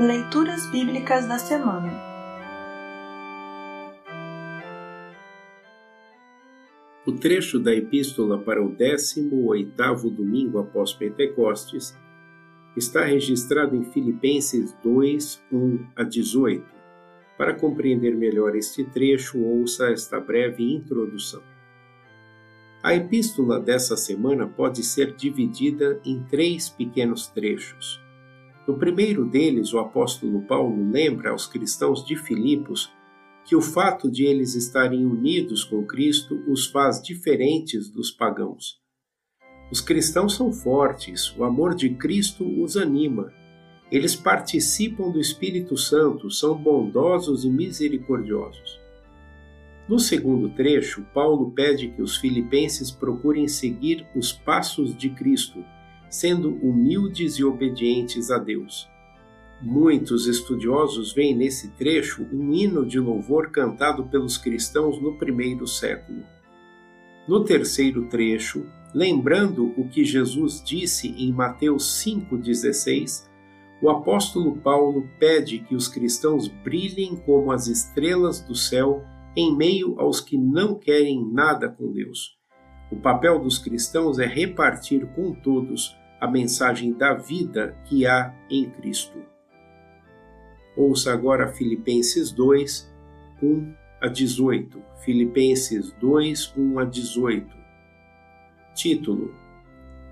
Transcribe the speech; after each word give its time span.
Leituras 0.00 0.64
Bíblicas 0.70 1.28
da 1.28 1.38
Semana 1.38 1.92
O 7.06 7.12
trecho 7.12 7.58
da 7.58 7.74
Epístola 7.74 8.38
para 8.38 8.64
o 8.64 8.74
18º 8.74 10.10
domingo 10.10 10.58
após 10.58 10.94
Pentecostes 10.94 11.94
está 12.74 13.04
registrado 13.04 13.76
em 13.76 13.84
Filipenses 13.84 14.74
2, 14.82 15.42
1 15.52 15.86
a 15.94 16.02
18. 16.02 16.64
Para 17.36 17.52
compreender 17.52 18.16
melhor 18.16 18.56
este 18.56 18.82
trecho, 18.84 19.38
ouça 19.38 19.90
esta 19.90 20.18
breve 20.18 20.64
introdução. 20.64 21.42
A 22.82 22.94
epístola 22.94 23.60
dessa 23.60 23.98
semana 23.98 24.46
pode 24.46 24.82
ser 24.82 25.14
dividida 25.14 26.00
em 26.06 26.22
três 26.22 26.70
pequenos 26.70 27.26
trechos. 27.26 28.00
No 28.70 28.78
primeiro 28.78 29.24
deles, 29.24 29.74
o 29.74 29.80
apóstolo 29.80 30.42
Paulo 30.42 30.92
lembra 30.92 31.30
aos 31.30 31.44
cristãos 31.44 32.06
de 32.06 32.14
Filipos 32.14 32.88
que 33.44 33.56
o 33.56 33.60
fato 33.60 34.08
de 34.08 34.24
eles 34.24 34.54
estarem 34.54 35.04
unidos 35.04 35.64
com 35.64 35.84
Cristo 35.84 36.40
os 36.46 36.68
faz 36.68 37.02
diferentes 37.02 37.90
dos 37.90 38.12
pagãos. 38.12 38.78
Os 39.72 39.80
cristãos 39.80 40.36
são 40.36 40.52
fortes, 40.52 41.36
o 41.36 41.42
amor 41.42 41.74
de 41.74 41.90
Cristo 41.96 42.44
os 42.62 42.76
anima. 42.76 43.32
Eles 43.90 44.14
participam 44.14 45.10
do 45.10 45.18
Espírito 45.18 45.76
Santo, 45.76 46.30
são 46.30 46.56
bondosos 46.56 47.44
e 47.44 47.50
misericordiosos. 47.50 48.78
No 49.88 49.98
segundo 49.98 50.48
trecho, 50.50 51.04
Paulo 51.12 51.50
pede 51.50 51.88
que 51.88 52.02
os 52.02 52.18
filipenses 52.18 52.92
procurem 52.92 53.48
seguir 53.48 54.06
os 54.14 54.32
passos 54.32 54.96
de 54.96 55.10
Cristo 55.10 55.58
sendo 56.10 56.50
humildes 56.56 57.34
e 57.34 57.44
obedientes 57.44 58.30
a 58.30 58.38
Deus. 58.38 58.90
Muitos 59.62 60.26
estudiosos 60.26 61.12
veem 61.12 61.36
nesse 61.36 61.68
trecho 61.72 62.26
um 62.32 62.52
hino 62.52 62.84
de 62.84 62.98
louvor 62.98 63.50
cantado 63.50 64.04
pelos 64.06 64.36
cristãos 64.36 65.00
no 65.00 65.16
primeiro 65.16 65.66
século. 65.66 66.24
No 67.28 67.44
terceiro 67.44 68.06
trecho, 68.08 68.66
lembrando 68.94 69.72
o 69.76 69.86
que 69.88 70.04
Jesus 70.04 70.62
disse 70.64 71.08
em 71.08 71.30
Mateus 71.32 72.02
5,16, 72.04 73.28
o 73.82 73.88
apóstolo 73.88 74.56
Paulo 74.56 75.08
pede 75.18 75.60
que 75.60 75.74
os 75.74 75.88
cristãos 75.88 76.48
brilhem 76.48 77.16
como 77.16 77.52
as 77.52 77.66
estrelas 77.66 78.40
do 78.40 78.54
céu 78.54 79.04
em 79.36 79.56
meio 79.56 79.98
aos 79.98 80.20
que 80.20 80.36
não 80.36 80.74
querem 80.74 81.24
nada 81.32 81.68
com 81.68 81.92
Deus. 81.92 82.38
O 82.90 82.96
papel 82.96 83.38
dos 83.38 83.58
cristãos 83.58 84.18
é 84.18 84.26
repartir 84.26 85.06
com 85.14 85.32
todos 85.32 85.96
a 86.20 86.28
mensagem 86.28 86.92
da 86.92 87.14
vida 87.14 87.76
que 87.86 88.06
há 88.06 88.34
em 88.50 88.68
Cristo. 88.68 89.18
Ouça 90.76 91.12
agora 91.12 91.48
Filipenses 91.48 92.30
2, 92.30 92.92
1 93.42 93.74
a 94.02 94.08
18. 94.08 94.82
Filipenses 95.04 95.92
2, 95.92 96.54
1 96.56 96.78
a 96.78 96.84
18. 96.84 97.56
Título: 98.74 99.34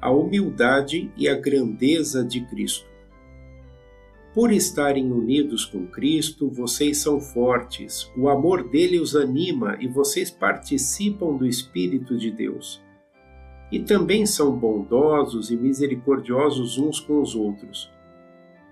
A 0.00 0.10
humildade 0.10 1.12
e 1.16 1.28
a 1.28 1.34
grandeza 1.34 2.24
de 2.24 2.44
Cristo. 2.46 2.90
Por 4.34 4.50
estarem 4.50 5.12
unidos 5.12 5.64
com 5.64 5.86
Cristo, 5.86 6.50
vocês 6.50 6.98
são 6.98 7.20
fortes, 7.20 8.10
o 8.16 8.28
amor 8.28 8.68
dele 8.70 8.98
os 8.98 9.14
anima 9.14 9.76
e 9.78 9.86
vocês 9.86 10.30
participam 10.30 11.36
do 11.36 11.46
Espírito 11.46 12.16
de 12.16 12.30
Deus 12.30 12.82
e 13.72 13.80
também 13.80 14.26
são 14.26 14.54
bondosos 14.54 15.50
e 15.50 15.56
misericordiosos 15.56 16.76
uns 16.76 17.00
com 17.00 17.22
os 17.22 17.34
outros. 17.34 17.90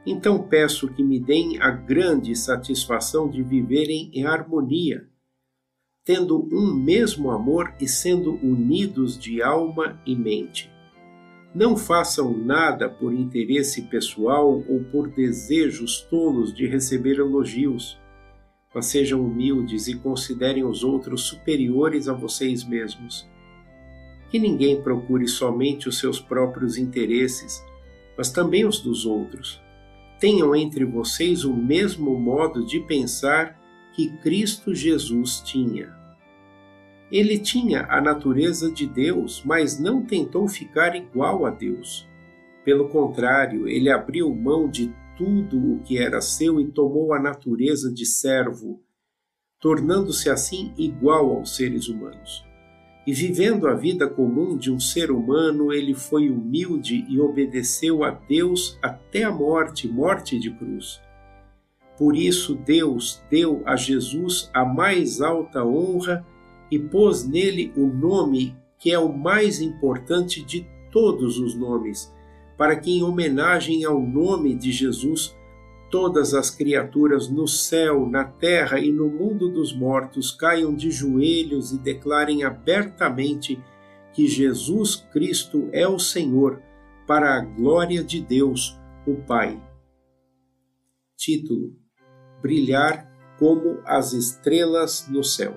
Então 0.06 0.46
peço 0.46 0.92
que 0.92 1.02
me 1.02 1.18
deem 1.18 1.58
a 1.60 1.70
grande 1.70 2.36
satisfação 2.36 3.28
de 3.28 3.42
viverem 3.42 4.10
em 4.12 4.26
harmonia, 4.26 5.08
tendo 6.04 6.46
um 6.52 6.74
mesmo 6.74 7.30
amor 7.30 7.72
e 7.80 7.88
sendo 7.88 8.34
unidos 8.42 9.18
de 9.18 9.42
alma 9.42 9.98
e 10.04 10.14
mente. 10.14 10.70
Não 11.54 11.76
façam 11.76 12.36
nada 12.36 12.88
por 12.88 13.14
interesse 13.14 13.82
pessoal 13.82 14.62
ou 14.68 14.84
por 14.92 15.08
desejos 15.08 16.02
tolos 16.02 16.54
de 16.54 16.66
receber 16.66 17.18
elogios, 17.18 17.98
mas 18.74 18.86
sejam 18.86 19.24
humildes 19.24 19.88
e 19.88 19.96
considerem 19.96 20.62
os 20.62 20.84
outros 20.84 21.22
superiores 21.22 22.06
a 22.06 22.12
vocês 22.12 22.62
mesmos 22.62 23.26
que 24.30 24.38
ninguém 24.38 24.80
procure 24.80 25.26
somente 25.26 25.88
os 25.88 25.98
seus 25.98 26.20
próprios 26.20 26.78
interesses, 26.78 27.62
mas 28.16 28.30
também 28.30 28.64
os 28.64 28.80
dos 28.80 29.04
outros. 29.04 29.60
Tenham 30.20 30.54
entre 30.54 30.84
vocês 30.84 31.44
o 31.44 31.54
mesmo 31.54 32.18
modo 32.18 32.64
de 32.64 32.80
pensar 32.80 33.58
que 33.94 34.08
Cristo 34.18 34.74
Jesus 34.74 35.40
tinha. 35.40 35.98
Ele 37.10 37.38
tinha 37.38 37.86
a 37.90 38.00
natureza 38.00 38.70
de 38.70 38.86
Deus, 38.86 39.42
mas 39.44 39.80
não 39.80 40.04
tentou 40.04 40.46
ficar 40.46 40.94
igual 40.94 41.44
a 41.44 41.50
Deus. 41.50 42.08
Pelo 42.64 42.88
contrário, 42.88 43.66
ele 43.66 43.90
abriu 43.90 44.32
mão 44.32 44.68
de 44.68 44.94
tudo 45.16 45.74
o 45.74 45.80
que 45.80 45.98
era 45.98 46.20
seu 46.20 46.60
e 46.60 46.70
tomou 46.70 47.12
a 47.12 47.18
natureza 47.18 47.92
de 47.92 48.06
servo, 48.06 48.80
tornando-se 49.58 50.30
assim 50.30 50.72
igual 50.78 51.36
aos 51.36 51.56
seres 51.56 51.88
humanos. 51.88 52.49
E 53.10 53.12
vivendo 53.12 53.66
a 53.66 53.74
vida 53.74 54.08
comum 54.08 54.56
de 54.56 54.70
um 54.70 54.78
ser 54.78 55.10
humano, 55.10 55.72
ele 55.72 55.94
foi 55.94 56.30
humilde 56.30 57.04
e 57.08 57.18
obedeceu 57.18 58.04
a 58.04 58.12
Deus 58.12 58.78
até 58.80 59.24
a 59.24 59.32
morte 59.32 59.88
morte 59.88 60.38
de 60.38 60.48
cruz. 60.48 61.00
Por 61.98 62.14
isso, 62.14 62.54
Deus 62.54 63.20
deu 63.28 63.64
a 63.66 63.74
Jesus 63.74 64.48
a 64.54 64.64
mais 64.64 65.20
alta 65.20 65.64
honra 65.64 66.24
e 66.70 66.78
pôs 66.78 67.26
nele 67.26 67.72
o 67.76 67.88
nome 67.88 68.54
que 68.78 68.92
é 68.92 68.98
o 69.00 69.12
mais 69.12 69.60
importante 69.60 70.40
de 70.44 70.64
todos 70.92 71.36
os 71.36 71.56
nomes, 71.56 72.14
para 72.56 72.76
que, 72.76 72.92
em 72.92 73.02
homenagem 73.02 73.84
ao 73.84 74.00
nome 74.00 74.54
de 74.54 74.70
Jesus, 74.70 75.36
todas 75.90 76.34
as 76.34 76.50
criaturas 76.50 77.28
no 77.28 77.46
céu, 77.48 78.06
na 78.06 78.24
terra 78.24 78.78
e 78.78 78.92
no 78.92 79.08
mundo 79.08 79.48
dos 79.48 79.74
mortos 79.74 80.30
caiam 80.30 80.74
de 80.74 80.90
joelhos 80.90 81.72
e 81.72 81.78
declarem 81.78 82.44
abertamente 82.44 83.60
que 84.12 84.26
Jesus 84.26 84.96
Cristo 85.12 85.68
é 85.72 85.86
o 85.86 85.98
Senhor, 85.98 86.62
para 87.06 87.34
a 87.36 87.40
glória 87.40 88.04
de 88.04 88.20
Deus, 88.20 88.78
o 89.06 89.16
Pai. 89.16 89.60
Título: 91.16 91.76
Brilhar 92.40 93.10
como 93.38 93.80
as 93.84 94.12
estrelas 94.12 95.08
no 95.08 95.24
céu. 95.24 95.56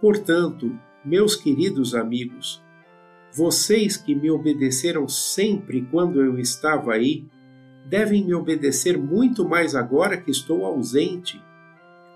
Portanto, 0.00 0.78
meus 1.04 1.34
queridos 1.34 1.94
amigos, 1.94 2.62
vocês 3.32 3.96
que 3.96 4.14
me 4.14 4.30
obedeceram 4.30 5.08
sempre 5.08 5.82
quando 5.90 6.22
eu 6.22 6.38
estava 6.38 6.92
aí, 6.92 7.26
devem 7.84 8.24
me 8.24 8.34
obedecer 8.34 8.96
muito 8.96 9.46
mais 9.46 9.74
agora 9.74 10.16
que 10.16 10.30
estou 10.30 10.64
ausente. 10.64 11.42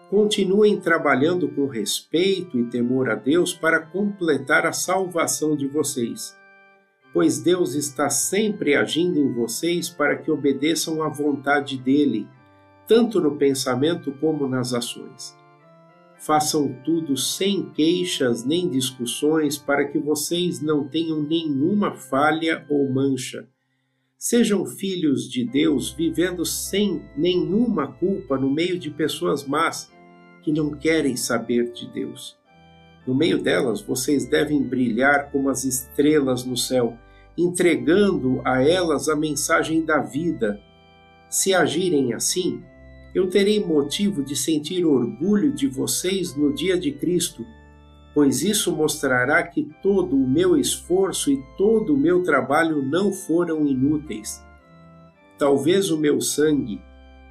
Continuem 0.08 0.80
trabalhando 0.80 1.48
com 1.48 1.66
respeito 1.66 2.58
e 2.58 2.64
temor 2.64 3.10
a 3.10 3.14
Deus 3.14 3.52
para 3.52 3.78
completar 3.78 4.64
a 4.64 4.72
salvação 4.72 5.54
de 5.54 5.66
vocês, 5.66 6.34
pois 7.12 7.38
Deus 7.40 7.74
está 7.74 8.08
sempre 8.08 8.74
agindo 8.74 9.18
em 9.18 9.32
vocês 9.34 9.90
para 9.90 10.16
que 10.16 10.30
obedeçam 10.30 11.02
à 11.02 11.10
vontade 11.10 11.76
dele, 11.76 12.26
tanto 12.86 13.20
no 13.20 13.36
pensamento 13.36 14.10
como 14.12 14.48
nas 14.48 14.72
ações. 14.72 15.36
Façam 16.16 16.74
tudo 16.84 17.16
sem 17.16 17.68
queixas 17.70 18.44
nem 18.44 18.68
discussões, 18.68 19.58
para 19.58 19.84
que 19.86 19.98
vocês 19.98 20.60
não 20.60 20.88
tenham 20.88 21.22
nenhuma 21.22 21.94
falha 21.94 22.64
ou 22.68 22.90
mancha 22.90 23.46
Sejam 24.18 24.66
filhos 24.66 25.30
de 25.30 25.44
Deus 25.44 25.92
vivendo 25.92 26.44
sem 26.44 27.04
nenhuma 27.16 27.86
culpa 27.86 28.36
no 28.36 28.50
meio 28.50 28.76
de 28.76 28.90
pessoas 28.90 29.46
más 29.46 29.92
que 30.42 30.50
não 30.50 30.72
querem 30.72 31.16
saber 31.16 31.70
de 31.70 31.88
Deus. 31.92 32.36
No 33.06 33.14
meio 33.14 33.40
delas, 33.40 33.80
vocês 33.80 34.26
devem 34.26 34.60
brilhar 34.60 35.30
como 35.30 35.48
as 35.48 35.62
estrelas 35.62 36.44
no 36.44 36.56
céu, 36.56 36.98
entregando 37.38 38.42
a 38.44 38.60
elas 38.60 39.08
a 39.08 39.14
mensagem 39.14 39.84
da 39.84 40.00
vida. 40.00 40.60
Se 41.30 41.54
agirem 41.54 42.12
assim, 42.12 42.60
eu 43.14 43.30
terei 43.30 43.64
motivo 43.64 44.24
de 44.24 44.34
sentir 44.34 44.84
orgulho 44.84 45.52
de 45.52 45.68
vocês 45.68 46.34
no 46.34 46.52
dia 46.52 46.76
de 46.76 46.90
Cristo 46.90 47.46
pois 48.14 48.42
isso 48.42 48.74
mostrará 48.74 49.42
que 49.42 49.70
todo 49.82 50.16
o 50.16 50.28
meu 50.28 50.56
esforço 50.56 51.30
e 51.30 51.42
todo 51.56 51.94
o 51.94 51.96
meu 51.96 52.22
trabalho 52.22 52.82
não 52.82 53.12
foram 53.12 53.66
inúteis. 53.66 54.42
Talvez 55.38 55.90
o 55.90 55.98
meu 55.98 56.20
sangue, 56.20 56.80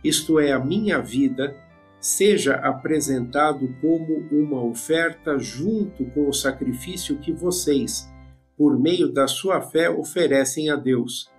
isto 0.04 0.40
é, 0.40 0.52
a 0.52 0.60
minha 0.60 1.00
vida, 1.00 1.56
seja 2.00 2.56
apresentado 2.56 3.68
como 3.82 4.28
uma 4.32 4.64
oferta 4.64 5.38
junto 5.38 6.06
com 6.12 6.30
o 6.30 6.34
sacrifício 6.34 7.18
que 7.18 7.34
vocês, 7.34 8.10
por 8.56 8.80
meio 8.80 9.12
da 9.12 9.28
sua 9.28 9.62
fé, 9.62 9.90
oferecem 9.90 10.70
a 10.70 10.76
Deus. 10.76 11.30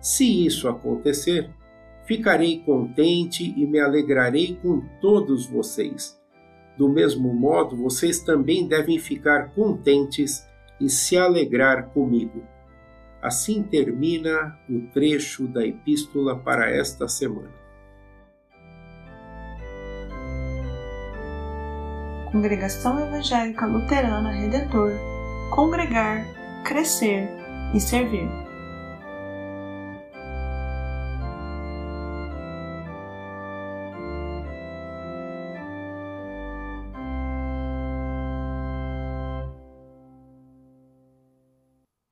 Se 0.00 0.46
isso 0.46 0.68
acontecer, 0.68 1.50
Ficarei 2.04 2.58
contente 2.60 3.54
e 3.56 3.66
me 3.66 3.80
alegrarei 3.80 4.58
com 4.60 4.82
todos 5.00 5.46
vocês. 5.46 6.20
Do 6.76 6.88
mesmo 6.88 7.32
modo, 7.32 7.76
vocês 7.76 8.20
também 8.20 8.66
devem 8.66 8.98
ficar 8.98 9.54
contentes 9.54 10.46
e 10.80 10.88
se 10.88 11.16
alegrar 11.16 11.90
comigo. 11.90 12.42
Assim 13.22 13.62
termina 13.62 14.58
o 14.68 14.80
trecho 14.92 15.46
da 15.46 15.64
epístola 15.64 16.36
para 16.38 16.70
esta 16.70 17.08
semana. 17.08 17.64
Congregação 22.30 22.98
Evangélica 22.98 23.64
Luterana 23.64 24.32
Redentor 24.32 24.92
Congregar, 25.54 26.26
Crescer 26.64 27.28
e 27.72 27.80
Servir. 27.80 28.43